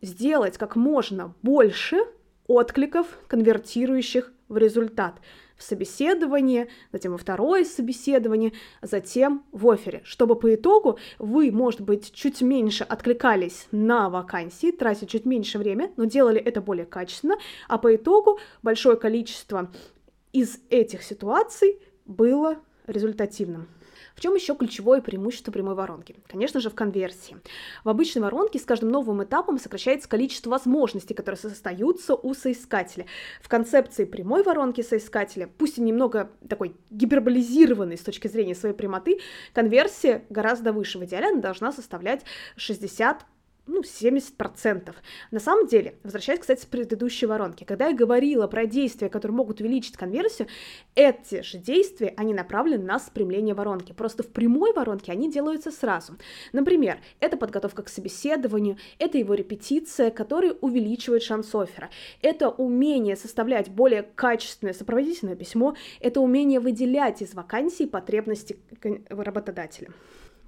сделать 0.00 0.58
как 0.58 0.76
можно 0.76 1.34
больше 1.42 1.98
откликов, 2.46 3.06
конвертирующих 3.26 4.32
в 4.48 4.56
результат 4.56 5.20
собеседовании, 5.64 6.68
затем 6.92 7.12
во 7.12 7.18
второе 7.18 7.64
собеседование, 7.64 8.52
затем 8.82 9.44
в 9.52 9.68
офере, 9.68 10.02
чтобы 10.04 10.36
по 10.36 10.54
итогу 10.54 10.98
вы, 11.18 11.50
может 11.50 11.80
быть, 11.80 12.12
чуть 12.12 12.42
меньше 12.42 12.84
откликались 12.84 13.66
на 13.70 14.08
вакансии, 14.08 14.70
тратили 14.70 15.06
чуть 15.06 15.26
меньше 15.26 15.58
времени, 15.58 15.90
но 15.96 16.04
делали 16.04 16.40
это 16.40 16.60
более 16.60 16.86
качественно, 16.86 17.36
а 17.68 17.78
по 17.78 17.94
итогу 17.94 18.38
большое 18.62 18.96
количество 18.96 19.70
из 20.32 20.58
этих 20.70 21.02
ситуаций 21.02 21.80
было 22.04 22.58
результативным. 22.86 23.68
В 24.14 24.20
чем 24.20 24.34
еще 24.34 24.54
ключевое 24.54 25.00
преимущество 25.00 25.50
прямой 25.50 25.74
воронки? 25.74 26.16
Конечно 26.28 26.60
же, 26.60 26.70
в 26.70 26.74
конверсии. 26.74 27.36
В 27.82 27.88
обычной 27.88 28.22
воронке 28.22 28.58
с 28.58 28.64
каждым 28.64 28.90
новым 28.90 29.24
этапом 29.24 29.58
сокращается 29.58 30.08
количество 30.08 30.50
возможностей, 30.50 31.14
которые 31.14 31.38
состоятся 31.38 32.14
у 32.14 32.34
соискателя. 32.34 33.06
В 33.42 33.48
концепции 33.48 34.04
прямой 34.04 34.42
воронки 34.42 34.82
соискателя, 34.82 35.48
пусть 35.58 35.78
и 35.78 35.82
немного 35.82 36.30
такой 36.48 36.76
гиперболизированной 36.90 37.98
с 37.98 38.02
точки 38.02 38.28
зрения 38.28 38.54
своей 38.54 38.74
прямоты, 38.74 39.20
конверсия 39.52 40.24
гораздо 40.30 40.72
выше. 40.72 40.98
В 40.98 41.04
идеале 41.04 41.28
она 41.28 41.40
должна 41.40 41.72
составлять 41.72 42.24
60 42.56 43.26
ну, 43.66 43.80
70%. 43.80 44.94
На 45.30 45.40
самом 45.40 45.66
деле, 45.66 45.96
возвращаясь, 46.02 46.40
кстати, 46.40 46.64
к 46.64 46.68
предыдущей 46.68 47.26
воронке, 47.26 47.64
когда 47.64 47.88
я 47.88 47.96
говорила 47.96 48.46
про 48.46 48.66
действия, 48.66 49.08
которые 49.08 49.36
могут 49.36 49.60
увеличить 49.60 49.96
конверсию, 49.96 50.48
эти 50.94 51.42
же 51.42 51.58
действия, 51.58 52.12
они 52.16 52.34
направлены 52.34 52.84
на 52.84 52.98
спрямление 52.98 53.54
воронки. 53.54 53.92
Просто 53.92 54.22
в 54.22 54.28
прямой 54.28 54.72
воронке 54.74 55.12
они 55.12 55.30
делаются 55.30 55.70
сразу. 55.70 56.16
Например, 56.52 56.98
это 57.20 57.36
подготовка 57.36 57.82
к 57.82 57.88
собеседованию, 57.88 58.76
это 58.98 59.18
его 59.18 59.34
репетиция, 59.34 60.10
которая 60.10 60.52
увеличивает 60.52 61.22
шанс 61.22 61.54
оффера. 61.54 61.90
Это 62.20 62.50
умение 62.50 63.16
составлять 63.16 63.70
более 63.70 64.02
качественное 64.02 64.74
сопроводительное 64.74 65.36
письмо, 65.36 65.74
это 66.00 66.20
умение 66.20 66.60
выделять 66.60 67.22
из 67.22 67.34
вакансий 67.34 67.86
потребности 67.86 68.58
работодателя. 69.08 69.90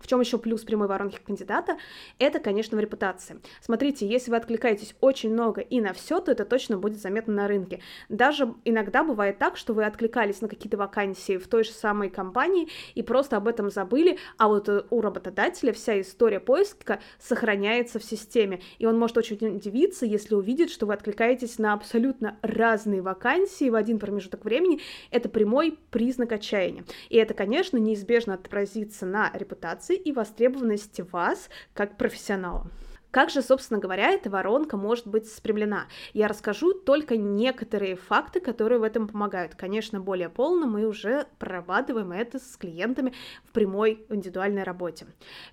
Чем 0.06 0.20
еще 0.20 0.38
плюс 0.38 0.62
прямой 0.62 0.88
воронки 0.88 1.18
кандидата? 1.24 1.76
Это, 2.18 2.38
конечно, 2.40 2.76
в 2.76 2.80
репутации. 2.80 3.40
Смотрите, 3.60 4.06
если 4.06 4.30
вы 4.30 4.36
откликаетесь 4.36 4.94
очень 5.00 5.32
много 5.32 5.60
и 5.60 5.80
на 5.80 5.92
все, 5.92 6.20
то 6.20 6.32
это 6.32 6.44
точно 6.44 6.78
будет 6.78 7.00
заметно 7.00 7.34
на 7.34 7.48
рынке. 7.48 7.82
Даже 8.08 8.54
иногда 8.64 9.04
бывает 9.04 9.38
так, 9.38 9.56
что 9.56 9.74
вы 9.74 9.84
откликались 9.84 10.40
на 10.40 10.48
какие-то 10.48 10.76
вакансии 10.76 11.36
в 11.36 11.48
той 11.48 11.64
же 11.64 11.70
самой 11.70 12.10
компании 12.10 12.68
и 12.94 13.02
просто 13.02 13.36
об 13.36 13.48
этом 13.48 13.70
забыли, 13.70 14.18
а 14.38 14.48
вот 14.48 14.68
э, 14.68 14.84
у 14.90 15.00
работодателя 15.00 15.72
вся 15.72 16.00
история 16.00 16.40
поиска 16.40 17.00
сохраняется 17.18 17.98
в 17.98 18.04
системе, 18.04 18.60
и 18.78 18.86
он 18.86 18.98
может 18.98 19.16
очень 19.18 19.36
удивиться, 19.36 20.06
если 20.06 20.34
увидит, 20.34 20.70
что 20.70 20.86
вы 20.86 20.94
откликаетесь 20.94 21.58
на 21.58 21.72
абсолютно 21.72 22.38
разные 22.42 23.02
вакансии 23.02 23.70
в 23.70 23.74
один 23.74 23.98
промежуток 23.98 24.44
времени. 24.44 24.80
Это 25.10 25.28
прямой 25.28 25.78
признак 25.90 26.32
отчаяния. 26.32 26.84
И 27.08 27.16
это, 27.16 27.34
конечно, 27.34 27.76
неизбежно 27.76 28.34
отразится 28.34 29.06
на 29.06 29.30
репутации, 29.34 29.95
и 29.96 30.12
востребованности 30.12 31.02
вас 31.02 31.48
как 31.74 31.96
профессионала. 31.96 32.70
Как 33.10 33.30
же, 33.30 33.42
собственно 33.42 33.80
говоря, 33.80 34.10
эта 34.10 34.28
воронка 34.28 34.76
может 34.76 35.06
быть 35.06 35.26
спрямлена? 35.28 35.86
Я 36.12 36.28
расскажу 36.28 36.74
только 36.74 37.16
некоторые 37.16 37.96
факты, 37.96 38.40
которые 38.40 38.78
в 38.78 38.82
этом 38.82 39.08
помогают. 39.08 39.54
Конечно, 39.54 40.00
более 40.00 40.28
полно 40.28 40.66
мы 40.66 40.86
уже 40.86 41.26
прорабатываем 41.38 42.12
это 42.12 42.38
с 42.38 42.56
клиентами 42.56 43.14
в 43.44 43.52
прямой 43.52 44.04
индивидуальной 44.10 44.64
работе. 44.64 45.06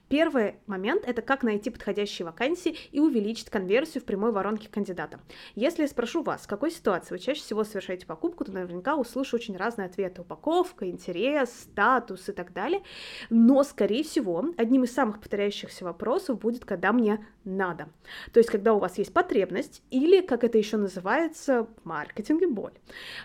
Первый 0.09 0.55
момент– 0.67 1.03
это 1.07 1.21
как 1.21 1.43
найти 1.43 1.69
подходящие 1.69 2.25
вакансии 2.25 2.75
и 2.91 2.99
увеличить 2.99 3.49
конверсию 3.49 4.01
в 4.01 4.05
прямой 4.05 4.31
воронке 4.31 4.67
кандидата. 4.69 5.19
Если 5.55 5.83
я 5.83 5.87
спрошу 5.87 6.21
вас, 6.23 6.41
в 6.41 6.47
какой 6.47 6.71
ситуации 6.71 7.13
вы 7.13 7.19
чаще 7.19 7.41
всего 7.41 7.63
совершаете 7.63 8.05
покупку, 8.05 8.43
то 8.43 8.51
наверняка 8.51 8.95
услышу 8.95 9.37
очень 9.37 9.55
разные 9.55 9.87
ответы. 9.87 10.21
Упаковка, 10.21 10.89
интерес, 10.89 11.49
статус 11.61 12.27
и 12.29 12.31
так 12.31 12.53
далее. 12.53 12.83
Но, 13.29 13.63
скорее 13.63 14.03
всего, 14.03 14.45
одним 14.57 14.83
из 14.83 14.93
самых 14.93 15.19
повторяющихся 15.19 15.85
вопросов 15.85 16.39
будет, 16.39 16.65
когда 16.65 16.91
мне 16.91 17.25
надо. 17.45 17.89
То 18.31 18.39
есть, 18.39 18.49
когда 18.49 18.73
у 18.73 18.79
вас 18.79 18.97
есть 18.97 19.13
потребность 19.13 19.81
или, 19.89 20.21
как 20.21 20.43
это 20.43 20.57
еще 20.57 20.77
называется 20.77 21.63
в 21.63 21.85
маркетинге, 21.85 22.47
боль. 22.47 22.73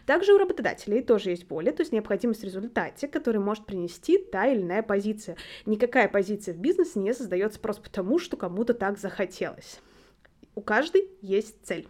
Также 0.07 0.33
у 0.33 0.39
работодателей 0.39 1.03
тоже 1.03 1.31
есть 1.31 1.47
боль, 1.47 1.71
то 1.73 1.83
есть 1.83 1.93
необходимость 1.93 2.41
в 2.41 2.45
результате, 2.45 3.09
который 3.09 3.41
может 3.41 3.67
принести 3.67 4.19
та 4.19 4.47
или 4.47 4.63
иная 4.63 4.83
позиция. 4.83 5.37
Никакая 5.67 6.09
позиция 6.09 6.55
в 6.55 6.59
бизнесе 6.59 6.99
не 6.99 7.13
создается 7.13 7.61
просто 7.61 7.83
потому, 7.83 8.19
что 8.19 8.37
кому-то 8.37 8.75
так 8.75 8.99
захотелось. 8.99 9.81
У 10.55 10.61
каждой 10.61 11.11
есть 11.21 11.57
цель. 11.65 11.89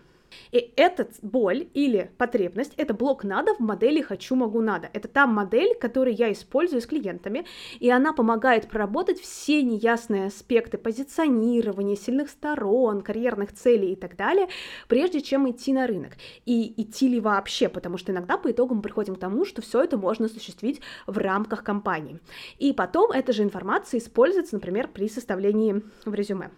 И 0.52 0.72
эта 0.76 1.08
боль 1.22 1.68
или 1.74 2.10
потребность— 2.18 2.72
это 2.76 2.94
блок 2.94 3.24
«надо» 3.24 3.54
в 3.54 3.60
модели 3.60 4.00
«хочу, 4.00 4.34
могу, 4.34 4.60
надо». 4.60 4.88
Это 4.92 5.08
та 5.08 5.26
модель, 5.26 5.74
которую 5.74 6.14
я 6.14 6.32
использую 6.32 6.80
с 6.80 6.86
клиентами, 6.86 7.44
и 7.80 7.90
она 7.90 8.12
помогает 8.12 8.68
проработать 8.68 9.20
все 9.20 9.62
неясные 9.62 10.26
аспекты 10.26 10.78
позиционирования, 10.78 11.96
сильных 11.96 12.30
сторон, 12.30 13.02
карьерных 13.02 13.52
целей 13.52 13.92
и 13.92 13.96
так 13.96 14.16
далее, 14.16 14.48
прежде 14.88 15.20
чем 15.20 15.50
идти 15.50 15.72
на 15.72 15.86
рынок. 15.86 16.12
И 16.46 16.74
идти 16.80 17.08
ли 17.08 17.20
вообще, 17.20 17.68
потому 17.68 17.98
что 17.98 18.12
иногда 18.12 18.36
по 18.36 18.50
итогам 18.50 18.82
приходим 18.82 19.16
к 19.16 19.20
тому, 19.20 19.44
что 19.44 19.62
все 19.62 19.82
это 19.82 19.96
можно 19.96 20.26
осуществить 20.26 20.80
в 21.06 21.18
рамках 21.18 21.64
компании. 21.64 22.20
И 22.58 22.72
потом 22.72 23.10
эта 23.10 23.32
же 23.32 23.42
информация 23.42 23.98
используется, 23.98 24.54
например, 24.54 24.88
при 24.88 25.08
составлении 25.08 25.82
в 26.04 26.14
резюме. 26.14 26.50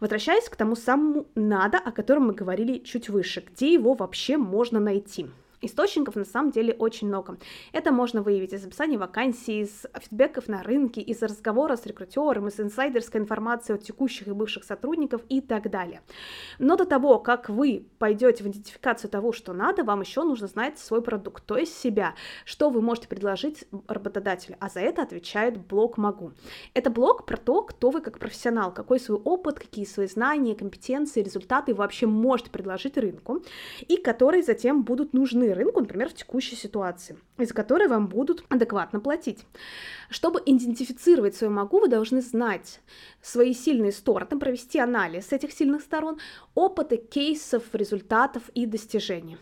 Возвращаясь 0.00 0.48
к 0.48 0.56
тому 0.56 0.76
самому 0.76 1.26
«надо», 1.34 1.78
о 1.78 1.92
котором 1.92 2.26
мы 2.26 2.34
говорили 2.34 2.78
чуть 2.78 3.08
выше, 3.08 3.15
где 3.40 3.72
его 3.72 3.94
вообще 3.94 4.36
можно 4.36 4.80
найти. 4.80 5.26
Источников 5.62 6.16
на 6.16 6.24
самом 6.24 6.50
деле 6.50 6.74
очень 6.74 7.08
много. 7.08 7.38
Это 7.72 7.92
можно 7.92 8.22
выявить 8.22 8.52
из 8.52 8.64
описания 8.64 8.98
вакансий, 8.98 9.60
из 9.60 9.86
фидбэков 9.98 10.48
на 10.48 10.62
рынке, 10.62 11.00
из 11.00 11.22
разговора 11.22 11.76
с 11.76 11.86
рекрутером, 11.86 12.48
из 12.48 12.60
инсайдерской 12.60 13.20
информации 13.20 13.74
от 13.74 13.82
текущих 13.82 14.28
и 14.28 14.32
бывших 14.32 14.64
сотрудников 14.64 15.22
и 15.28 15.40
так 15.40 15.70
далее. 15.70 16.02
Но 16.58 16.76
до 16.76 16.84
того, 16.84 17.18
как 17.18 17.48
вы 17.48 17.86
пойдете 17.98 18.44
в 18.44 18.48
идентификацию 18.48 19.10
того, 19.10 19.32
что 19.32 19.52
надо, 19.52 19.82
вам 19.84 20.02
еще 20.02 20.24
нужно 20.24 20.46
знать 20.46 20.78
свой 20.78 21.02
продукт, 21.02 21.44
то 21.46 21.56
есть 21.56 21.76
себя, 21.78 22.14
что 22.44 22.68
вы 22.68 22.82
можете 22.82 23.08
предложить 23.08 23.64
работодателю, 23.88 24.56
а 24.60 24.68
за 24.68 24.80
это 24.80 25.02
отвечает 25.02 25.58
блог 25.58 25.96
«Могу». 25.96 26.32
Это 26.74 26.90
блог 26.90 27.24
про 27.24 27.36
то, 27.36 27.62
кто 27.62 27.90
вы 27.90 28.00
как 28.00 28.18
профессионал, 28.18 28.72
какой 28.72 29.00
свой 29.00 29.18
опыт, 29.18 29.58
какие 29.58 29.84
свои 29.84 30.06
знания, 30.06 30.54
компетенции, 30.54 31.22
результаты 31.22 31.72
вы 31.72 31.78
вообще 31.78 32.06
можете 32.06 32.50
предложить 32.50 32.98
рынку, 32.98 33.42
и 33.88 33.96
которые 33.96 34.42
затем 34.42 34.82
будут 34.82 35.12
нужны 35.12 35.45
нужны 35.46 35.54
рынку, 35.54 35.80
например, 35.80 36.08
в 36.08 36.14
текущей 36.14 36.56
ситуации, 36.56 37.16
из 37.38 37.52
которой 37.52 37.88
вам 37.88 38.08
будут 38.08 38.44
адекватно 38.48 39.00
платить. 39.00 39.44
Чтобы 40.10 40.42
идентифицировать 40.44 41.34
свою 41.34 41.52
могу, 41.52 41.80
вы 41.80 41.88
должны 41.88 42.20
знать 42.20 42.80
свои 43.22 43.54
сильные 43.54 43.92
стороны, 43.92 44.38
провести 44.38 44.78
анализ 44.78 45.32
этих 45.32 45.52
сильных 45.52 45.82
сторон, 45.82 46.18
опыты, 46.54 46.96
кейсов, 46.96 47.62
результатов 47.72 48.42
и 48.54 48.66
достижений. 48.66 49.36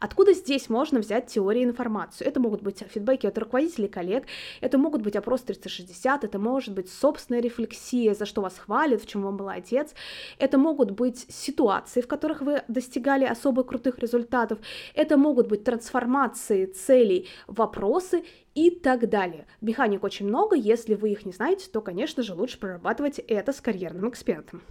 Откуда 0.00 0.32
здесь 0.32 0.68
можно 0.68 1.00
взять 1.00 1.26
теорию 1.26 1.64
и 1.64 1.66
информацию? 1.66 2.26
Это 2.26 2.40
могут 2.40 2.62
быть 2.62 2.82
фидбэки 2.88 3.26
от 3.26 3.38
руководителей 3.38 3.88
коллег, 3.88 4.24
это 4.60 4.78
могут 4.78 5.02
быть 5.02 5.16
опрос 5.16 5.42
360, 5.42 6.24
это 6.24 6.38
может 6.38 6.74
быть 6.74 6.90
собственная 6.90 7.40
рефлексия, 7.40 8.14
за 8.14 8.26
что 8.26 8.42
вас 8.42 8.58
хвалят, 8.58 9.02
в 9.02 9.06
чем 9.06 9.22
вам 9.22 9.36
молодец, 9.36 9.94
это 10.38 10.58
могут 10.58 10.90
быть 10.92 11.26
ситуации, 11.28 12.00
в 12.00 12.08
которых 12.08 12.42
вы 12.42 12.62
достигали 12.68 13.24
особо 13.24 13.64
крутых 13.64 13.98
результатов, 13.98 14.58
это 14.94 15.16
могут 15.16 15.48
быть 15.48 15.64
трансформации 15.64 16.66
целей, 16.66 17.28
вопросы 17.46 18.24
и 18.54 18.70
так 18.70 19.08
далее. 19.08 19.46
Механик 19.60 20.04
очень 20.04 20.26
много, 20.26 20.56
если 20.56 20.94
вы 20.94 21.10
их 21.10 21.24
не 21.24 21.32
знаете, 21.32 21.68
то, 21.70 21.80
конечно 21.80 22.22
же, 22.22 22.34
лучше 22.34 22.58
прорабатывать 22.58 23.18
это 23.18 23.52
с 23.52 23.60
карьерным 23.60 24.08
экспертом. 24.10 24.62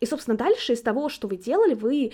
И, 0.00 0.06
собственно, 0.06 0.36
дальше 0.36 0.72
из 0.72 0.82
того, 0.82 1.08
что 1.08 1.28
вы 1.28 1.36
делали, 1.36 1.74
вы 1.74 2.12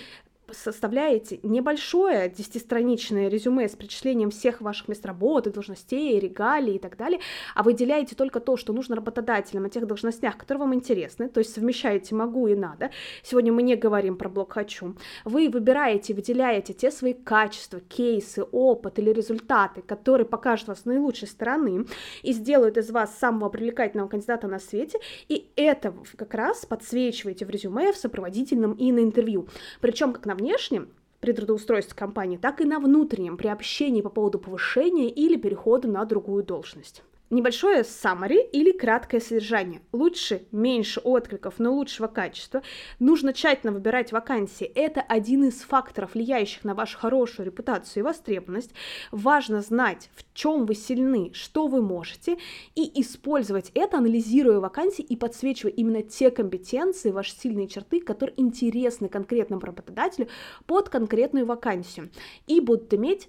составляете 0.53 1.41
небольшое 1.43 2.29
десятистраничное 2.29 3.29
резюме 3.29 3.69
с 3.69 3.73
перечислением 3.73 4.31
всех 4.31 4.61
ваших 4.61 4.89
мест 4.89 5.05
работы, 5.05 5.51
должностей, 5.51 6.19
регалий 6.19 6.77
и 6.77 6.79
так 6.79 6.97
далее, 6.97 7.21
а 7.55 7.63
выделяете 7.63 8.15
только 8.15 8.41
то, 8.41 8.57
что 8.57 8.73
нужно 8.73 8.97
работодателям 8.97 9.65
о 9.65 9.69
тех 9.69 9.87
должностях, 9.87 10.37
которые 10.37 10.61
вам 10.63 10.75
интересны, 10.75 11.29
то 11.29 11.39
есть 11.41 11.53
совмещаете 11.55 12.15
могу 12.15 12.47
и 12.47 12.55
надо. 12.55 12.91
Сегодня 13.23 13.53
мы 13.53 13.63
не 13.63 13.77
говорим 13.77 14.17
про 14.17 14.29
блок 14.29 14.53
хочу. 14.53 14.97
Вы 15.25 15.49
выбираете, 15.49 16.15
выделяете 16.15 16.73
те 16.73 16.91
свои 16.91 17.13
качества, 17.13 17.81
кейсы, 17.81 18.45
опыт 18.53 18.99
или 18.99 19.11
результаты, 19.11 19.83
которые 19.83 20.27
покажут 20.27 20.69
вас 20.69 20.85
наилучшей 20.85 21.29
стороны 21.29 21.87
и 22.23 22.33
сделают 22.33 22.77
из 22.77 22.91
вас 22.91 23.19
самого 23.19 23.49
привлекательного 23.49 24.09
кандидата 24.09 24.47
на 24.47 24.59
свете, 24.59 24.99
и 25.29 25.51
это 25.57 25.95
как 26.17 26.35
раз 26.35 26.65
подсвечиваете 26.67 27.45
в 27.45 27.51
резюме, 27.51 27.93
в 27.93 27.97
сопроводительном 27.97 28.73
и 28.73 28.93
на 28.93 29.01
интервью. 29.01 29.49
Причем 29.81 30.13
как 30.13 30.27
на 30.27 30.36
внешнем, 30.37 30.89
при 31.21 31.33
трудоустройстве 31.33 31.97
компании, 31.97 32.37
так 32.37 32.61
и 32.61 32.65
на 32.65 32.79
внутреннем, 32.79 33.37
при 33.37 33.49
общении 33.49 34.03
по 34.03 34.11
поводу 34.11 34.39
повышения 34.39 35.11
или 35.11 35.37
перехода 35.37 35.89
на 35.89 36.05
другую 36.05 36.45
должность. 36.45 37.03
Небольшое 37.29 37.81
summary 37.81 38.49
или 38.53 38.71
краткое 38.71 39.21
содержание. 39.21 39.81
Лучше, 39.91 40.47
меньше 40.53 41.01
откликов, 41.01 41.55
но 41.59 41.75
лучшего 41.75 42.07
качества. 42.07 42.63
Нужно 43.01 43.33
тщательно 43.33 43.73
выбирать 43.73 44.13
вакансии. 44.13 44.65
Это 44.65 45.01
один 45.01 45.43
из 45.43 45.63
факторов, 45.63 46.15
влияющих 46.15 46.63
на 46.63 46.77
вашу 46.77 46.97
хорошую 46.97 47.47
репутацию 47.47 48.03
и 48.03 48.05
востребованность. 48.05 48.71
Важно 49.11 49.61
знать, 49.61 50.09
в 50.15 50.23
чем 50.35 50.67
вы 50.67 50.77
сильны, 50.77 51.33
что 51.35 51.67
вы 51.67 51.83
можете, 51.83 52.39
и 52.77 53.01
использовать 53.01 53.73
это, 53.75 53.99
анализируя 53.99 54.61
вакансии 54.61 55.03
и 55.03 55.17
подсвечивая 55.17 55.73
именно 55.73 56.03
те 56.03 56.31
компетенции, 56.31 57.11
ваши 57.11 57.33
сильные 57.33 57.67
черты, 57.67 58.01
которые 58.01 58.41
интересны 58.41 59.09
конкретному 59.09 59.63
работодателю 59.63 60.29
под 60.67 60.91
конкретную 60.91 61.45
вакансию 61.45 62.09
и 62.47 62.61
будут 62.61 62.95
иметь 62.95 63.29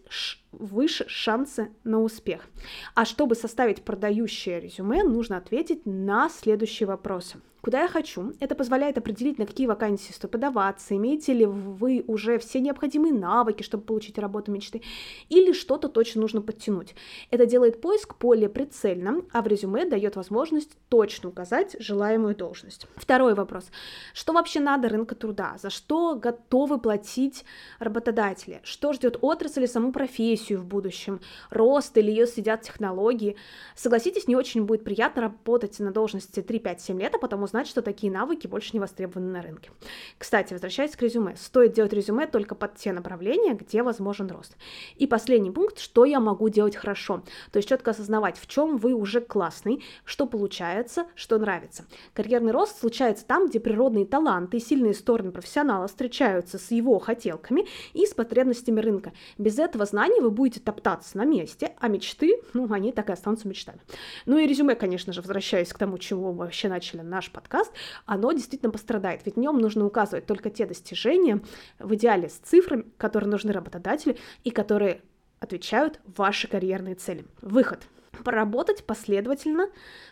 выше 0.59 1.05
шансы 1.07 1.69
на 1.83 2.01
успех. 2.01 2.47
А 2.95 3.05
чтобы 3.05 3.35
составить 3.35 3.83
продающее 3.83 4.59
резюме, 4.59 5.03
нужно 5.03 5.37
ответить 5.37 5.85
на 5.85 6.29
следующие 6.29 6.87
вопросы. 6.87 7.37
Куда 7.67 7.81
я 7.81 7.89
хочу? 7.89 8.31
Это 8.39 8.55
позволяет 8.55 8.97
определить, 8.97 9.37
на 9.39 9.45
какие 9.45 9.67
вакансии 9.67 10.13
стоит 10.13 10.31
подаваться, 10.31 10.95
имеете 10.95 11.33
ли 11.33 11.45
вы 11.45 12.01
уже 12.07 12.39
все 12.39 12.61
необходимые 12.61 13.13
навыки, 13.13 13.61
чтобы 13.61 13.83
получить 13.83 14.17
работу 14.17 14.53
мечты, 14.53 14.83
или 15.27 15.51
что-то 15.51 15.89
точно 15.89 16.21
нужно 16.21 16.41
подтянуть. 16.41 16.95
Это 17.29 17.45
делает 17.45 17.81
поиск 17.81 18.15
более 18.21 18.47
прицельным, 18.47 19.27
а 19.33 19.41
в 19.41 19.47
резюме 19.47 19.83
дает 19.83 20.15
возможность 20.15 20.77
точно 20.87 21.27
указать 21.27 21.75
желаемую 21.77 22.37
должность. 22.37 22.87
Второй 22.95 23.33
вопрос. 23.33 23.65
Что 24.13 24.31
вообще 24.31 24.61
надо 24.61 24.87
рынка 24.87 25.15
труда? 25.15 25.57
За 25.61 25.69
что 25.69 26.15
готовы 26.15 26.79
платить 26.79 27.43
работодатели? 27.79 28.61
Что 28.63 28.93
ждет 28.93 29.17
отрасль 29.19 29.65
и 29.65 29.67
саму 29.67 29.91
профессию 29.91 30.61
в 30.61 30.65
будущем? 30.65 31.19
Рост 31.49 31.97
или 31.97 32.11
ее 32.11 32.27
сидят 32.27 32.61
технологии? 32.61 33.35
Согласитесь, 33.75 34.29
не 34.29 34.37
очень 34.37 34.63
будет 34.63 34.85
приятно 34.85 35.23
работать 35.23 35.77
на 35.79 35.91
должности 35.91 36.39
3-5-7 36.39 36.97
лет, 36.97 37.13
а 37.13 37.17
потом 37.17 37.43
узнать, 37.43 37.56
что 37.65 37.81
такие 37.81 38.11
навыки 38.11 38.45
больше 38.45 38.71
не 38.73 38.79
востребованы 38.79 39.31
на 39.31 39.41
рынке. 39.41 39.71
Кстати, 40.19 40.53
возвращаясь 40.53 40.95
к 40.95 41.01
резюме, 41.01 41.35
стоит 41.35 41.73
делать 41.73 41.93
резюме 41.93 42.27
только 42.27 42.53
под 42.53 42.75
те 42.75 42.93
направления, 42.93 43.55
где 43.55 43.81
возможен 43.81 44.29
рост. 44.29 44.55
И 44.97 45.07
последний 45.07 45.49
пункт, 45.49 45.79
что 45.79 46.05
я 46.05 46.19
могу 46.19 46.49
делать 46.49 46.75
хорошо. 46.75 47.23
То 47.51 47.57
есть 47.57 47.69
четко 47.69 47.91
осознавать, 47.91 48.37
в 48.37 48.47
чем 48.47 48.77
вы 48.77 48.93
уже 48.93 49.21
классный, 49.21 49.83
что 50.03 50.27
получается, 50.27 51.07
что 51.15 51.39
нравится. 51.39 51.85
Карьерный 52.13 52.51
рост 52.51 52.79
случается 52.79 53.25
там, 53.25 53.47
где 53.47 53.59
природные 53.59 54.05
таланты 54.05 54.57
и 54.57 54.59
сильные 54.59 54.93
стороны 54.93 55.31
профессионала 55.31 55.87
встречаются 55.87 56.59
с 56.59 56.71
его 56.71 56.99
хотелками 56.99 57.65
и 57.93 58.05
с 58.05 58.13
потребностями 58.13 58.79
рынка. 58.81 59.13
Без 59.37 59.57
этого 59.57 59.85
знания 59.85 60.21
вы 60.21 60.31
будете 60.31 60.59
топтаться 60.59 61.17
на 61.17 61.25
месте, 61.25 61.73
а 61.79 61.87
мечты, 61.87 62.41
ну, 62.53 62.71
они 62.71 62.91
так 62.91 63.09
и 63.09 63.13
останутся 63.13 63.47
мечтами. 63.47 63.79
Ну 64.25 64.37
и 64.37 64.47
резюме, 64.47 64.75
конечно 64.75 65.13
же, 65.13 65.21
возвращаясь 65.21 65.71
к 65.71 65.77
тому, 65.77 65.97
чего 65.97 66.31
мы 66.31 66.39
вообще 66.39 66.67
начали 66.67 67.01
наш 67.01 67.31
подкаст, 67.37 67.71
оно 68.07 68.31
действительно 68.31 68.71
пострадает, 68.71 69.21
ведь 69.25 69.35
в 69.35 69.39
нем 69.39 69.59
нужно 69.59 69.85
указывать 69.85 70.25
только 70.25 70.49
те 70.49 70.65
достижения, 70.65 71.39
в 71.77 71.93
идеале 71.93 72.29
с 72.29 72.33
цифрами, 72.33 72.85
которые 72.97 73.29
нужны 73.29 73.51
работодателю 73.53 74.17
и 74.43 74.49
которые 74.49 75.01
отвечают 75.39 75.99
ваши 76.05 76.47
карьерные 76.47 76.95
цели. 76.95 77.25
Выход. 77.41 77.87
Проработать 78.23 78.83
последовательно 78.85 79.69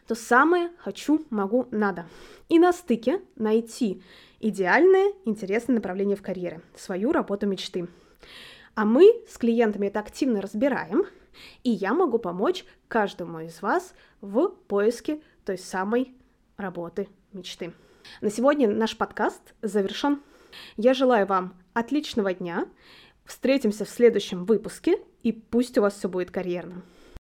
то 0.08 0.14
самое 0.14 0.70
«хочу», 0.78 1.26
«могу», 1.32 1.68
«надо». 1.72 2.06
И 2.48 2.60
на 2.60 2.72
стыке 2.72 3.22
найти 3.36 4.04
идеальное, 4.40 5.14
интересное 5.26 5.76
направление 5.78 6.16
в 6.16 6.22
карьере, 6.22 6.62
свою 6.78 7.12
работу 7.12 7.48
мечты. 7.48 7.88
А 8.76 8.86
мы 8.86 9.24
с 9.28 9.40
клиентами 9.40 9.88
это 9.88 10.00
активно 10.00 10.42
разбираем, 10.42 11.06
и 11.64 11.72
я 11.72 11.96
могу 11.96 12.20
помочь 12.20 12.66
каждому 12.88 13.40
из 13.40 13.62
вас 13.64 13.96
в 14.22 14.50
поиске 14.68 15.22
той 15.44 15.58
самой 15.58 16.14
работы 16.58 17.08
мечты. 17.36 17.74
На 18.22 18.32
сегодня 18.32 18.68
наш 18.68 18.98
подкаст 18.98 19.54
завершен. 19.62 20.22
Я 20.78 20.94
желаю 20.94 21.28
вам 21.28 21.54
отличного 21.74 22.34
дня. 22.34 22.66
Встретимся 23.26 23.86
в 23.86 23.90
следующем 23.90 24.46
выпуске, 24.46 24.98
и 25.24 25.32
пусть 25.32 25.78
у 25.78 25.82
вас 25.82 25.96
все 25.96 26.08
будет 26.08 26.32
карьерно. 26.32 26.84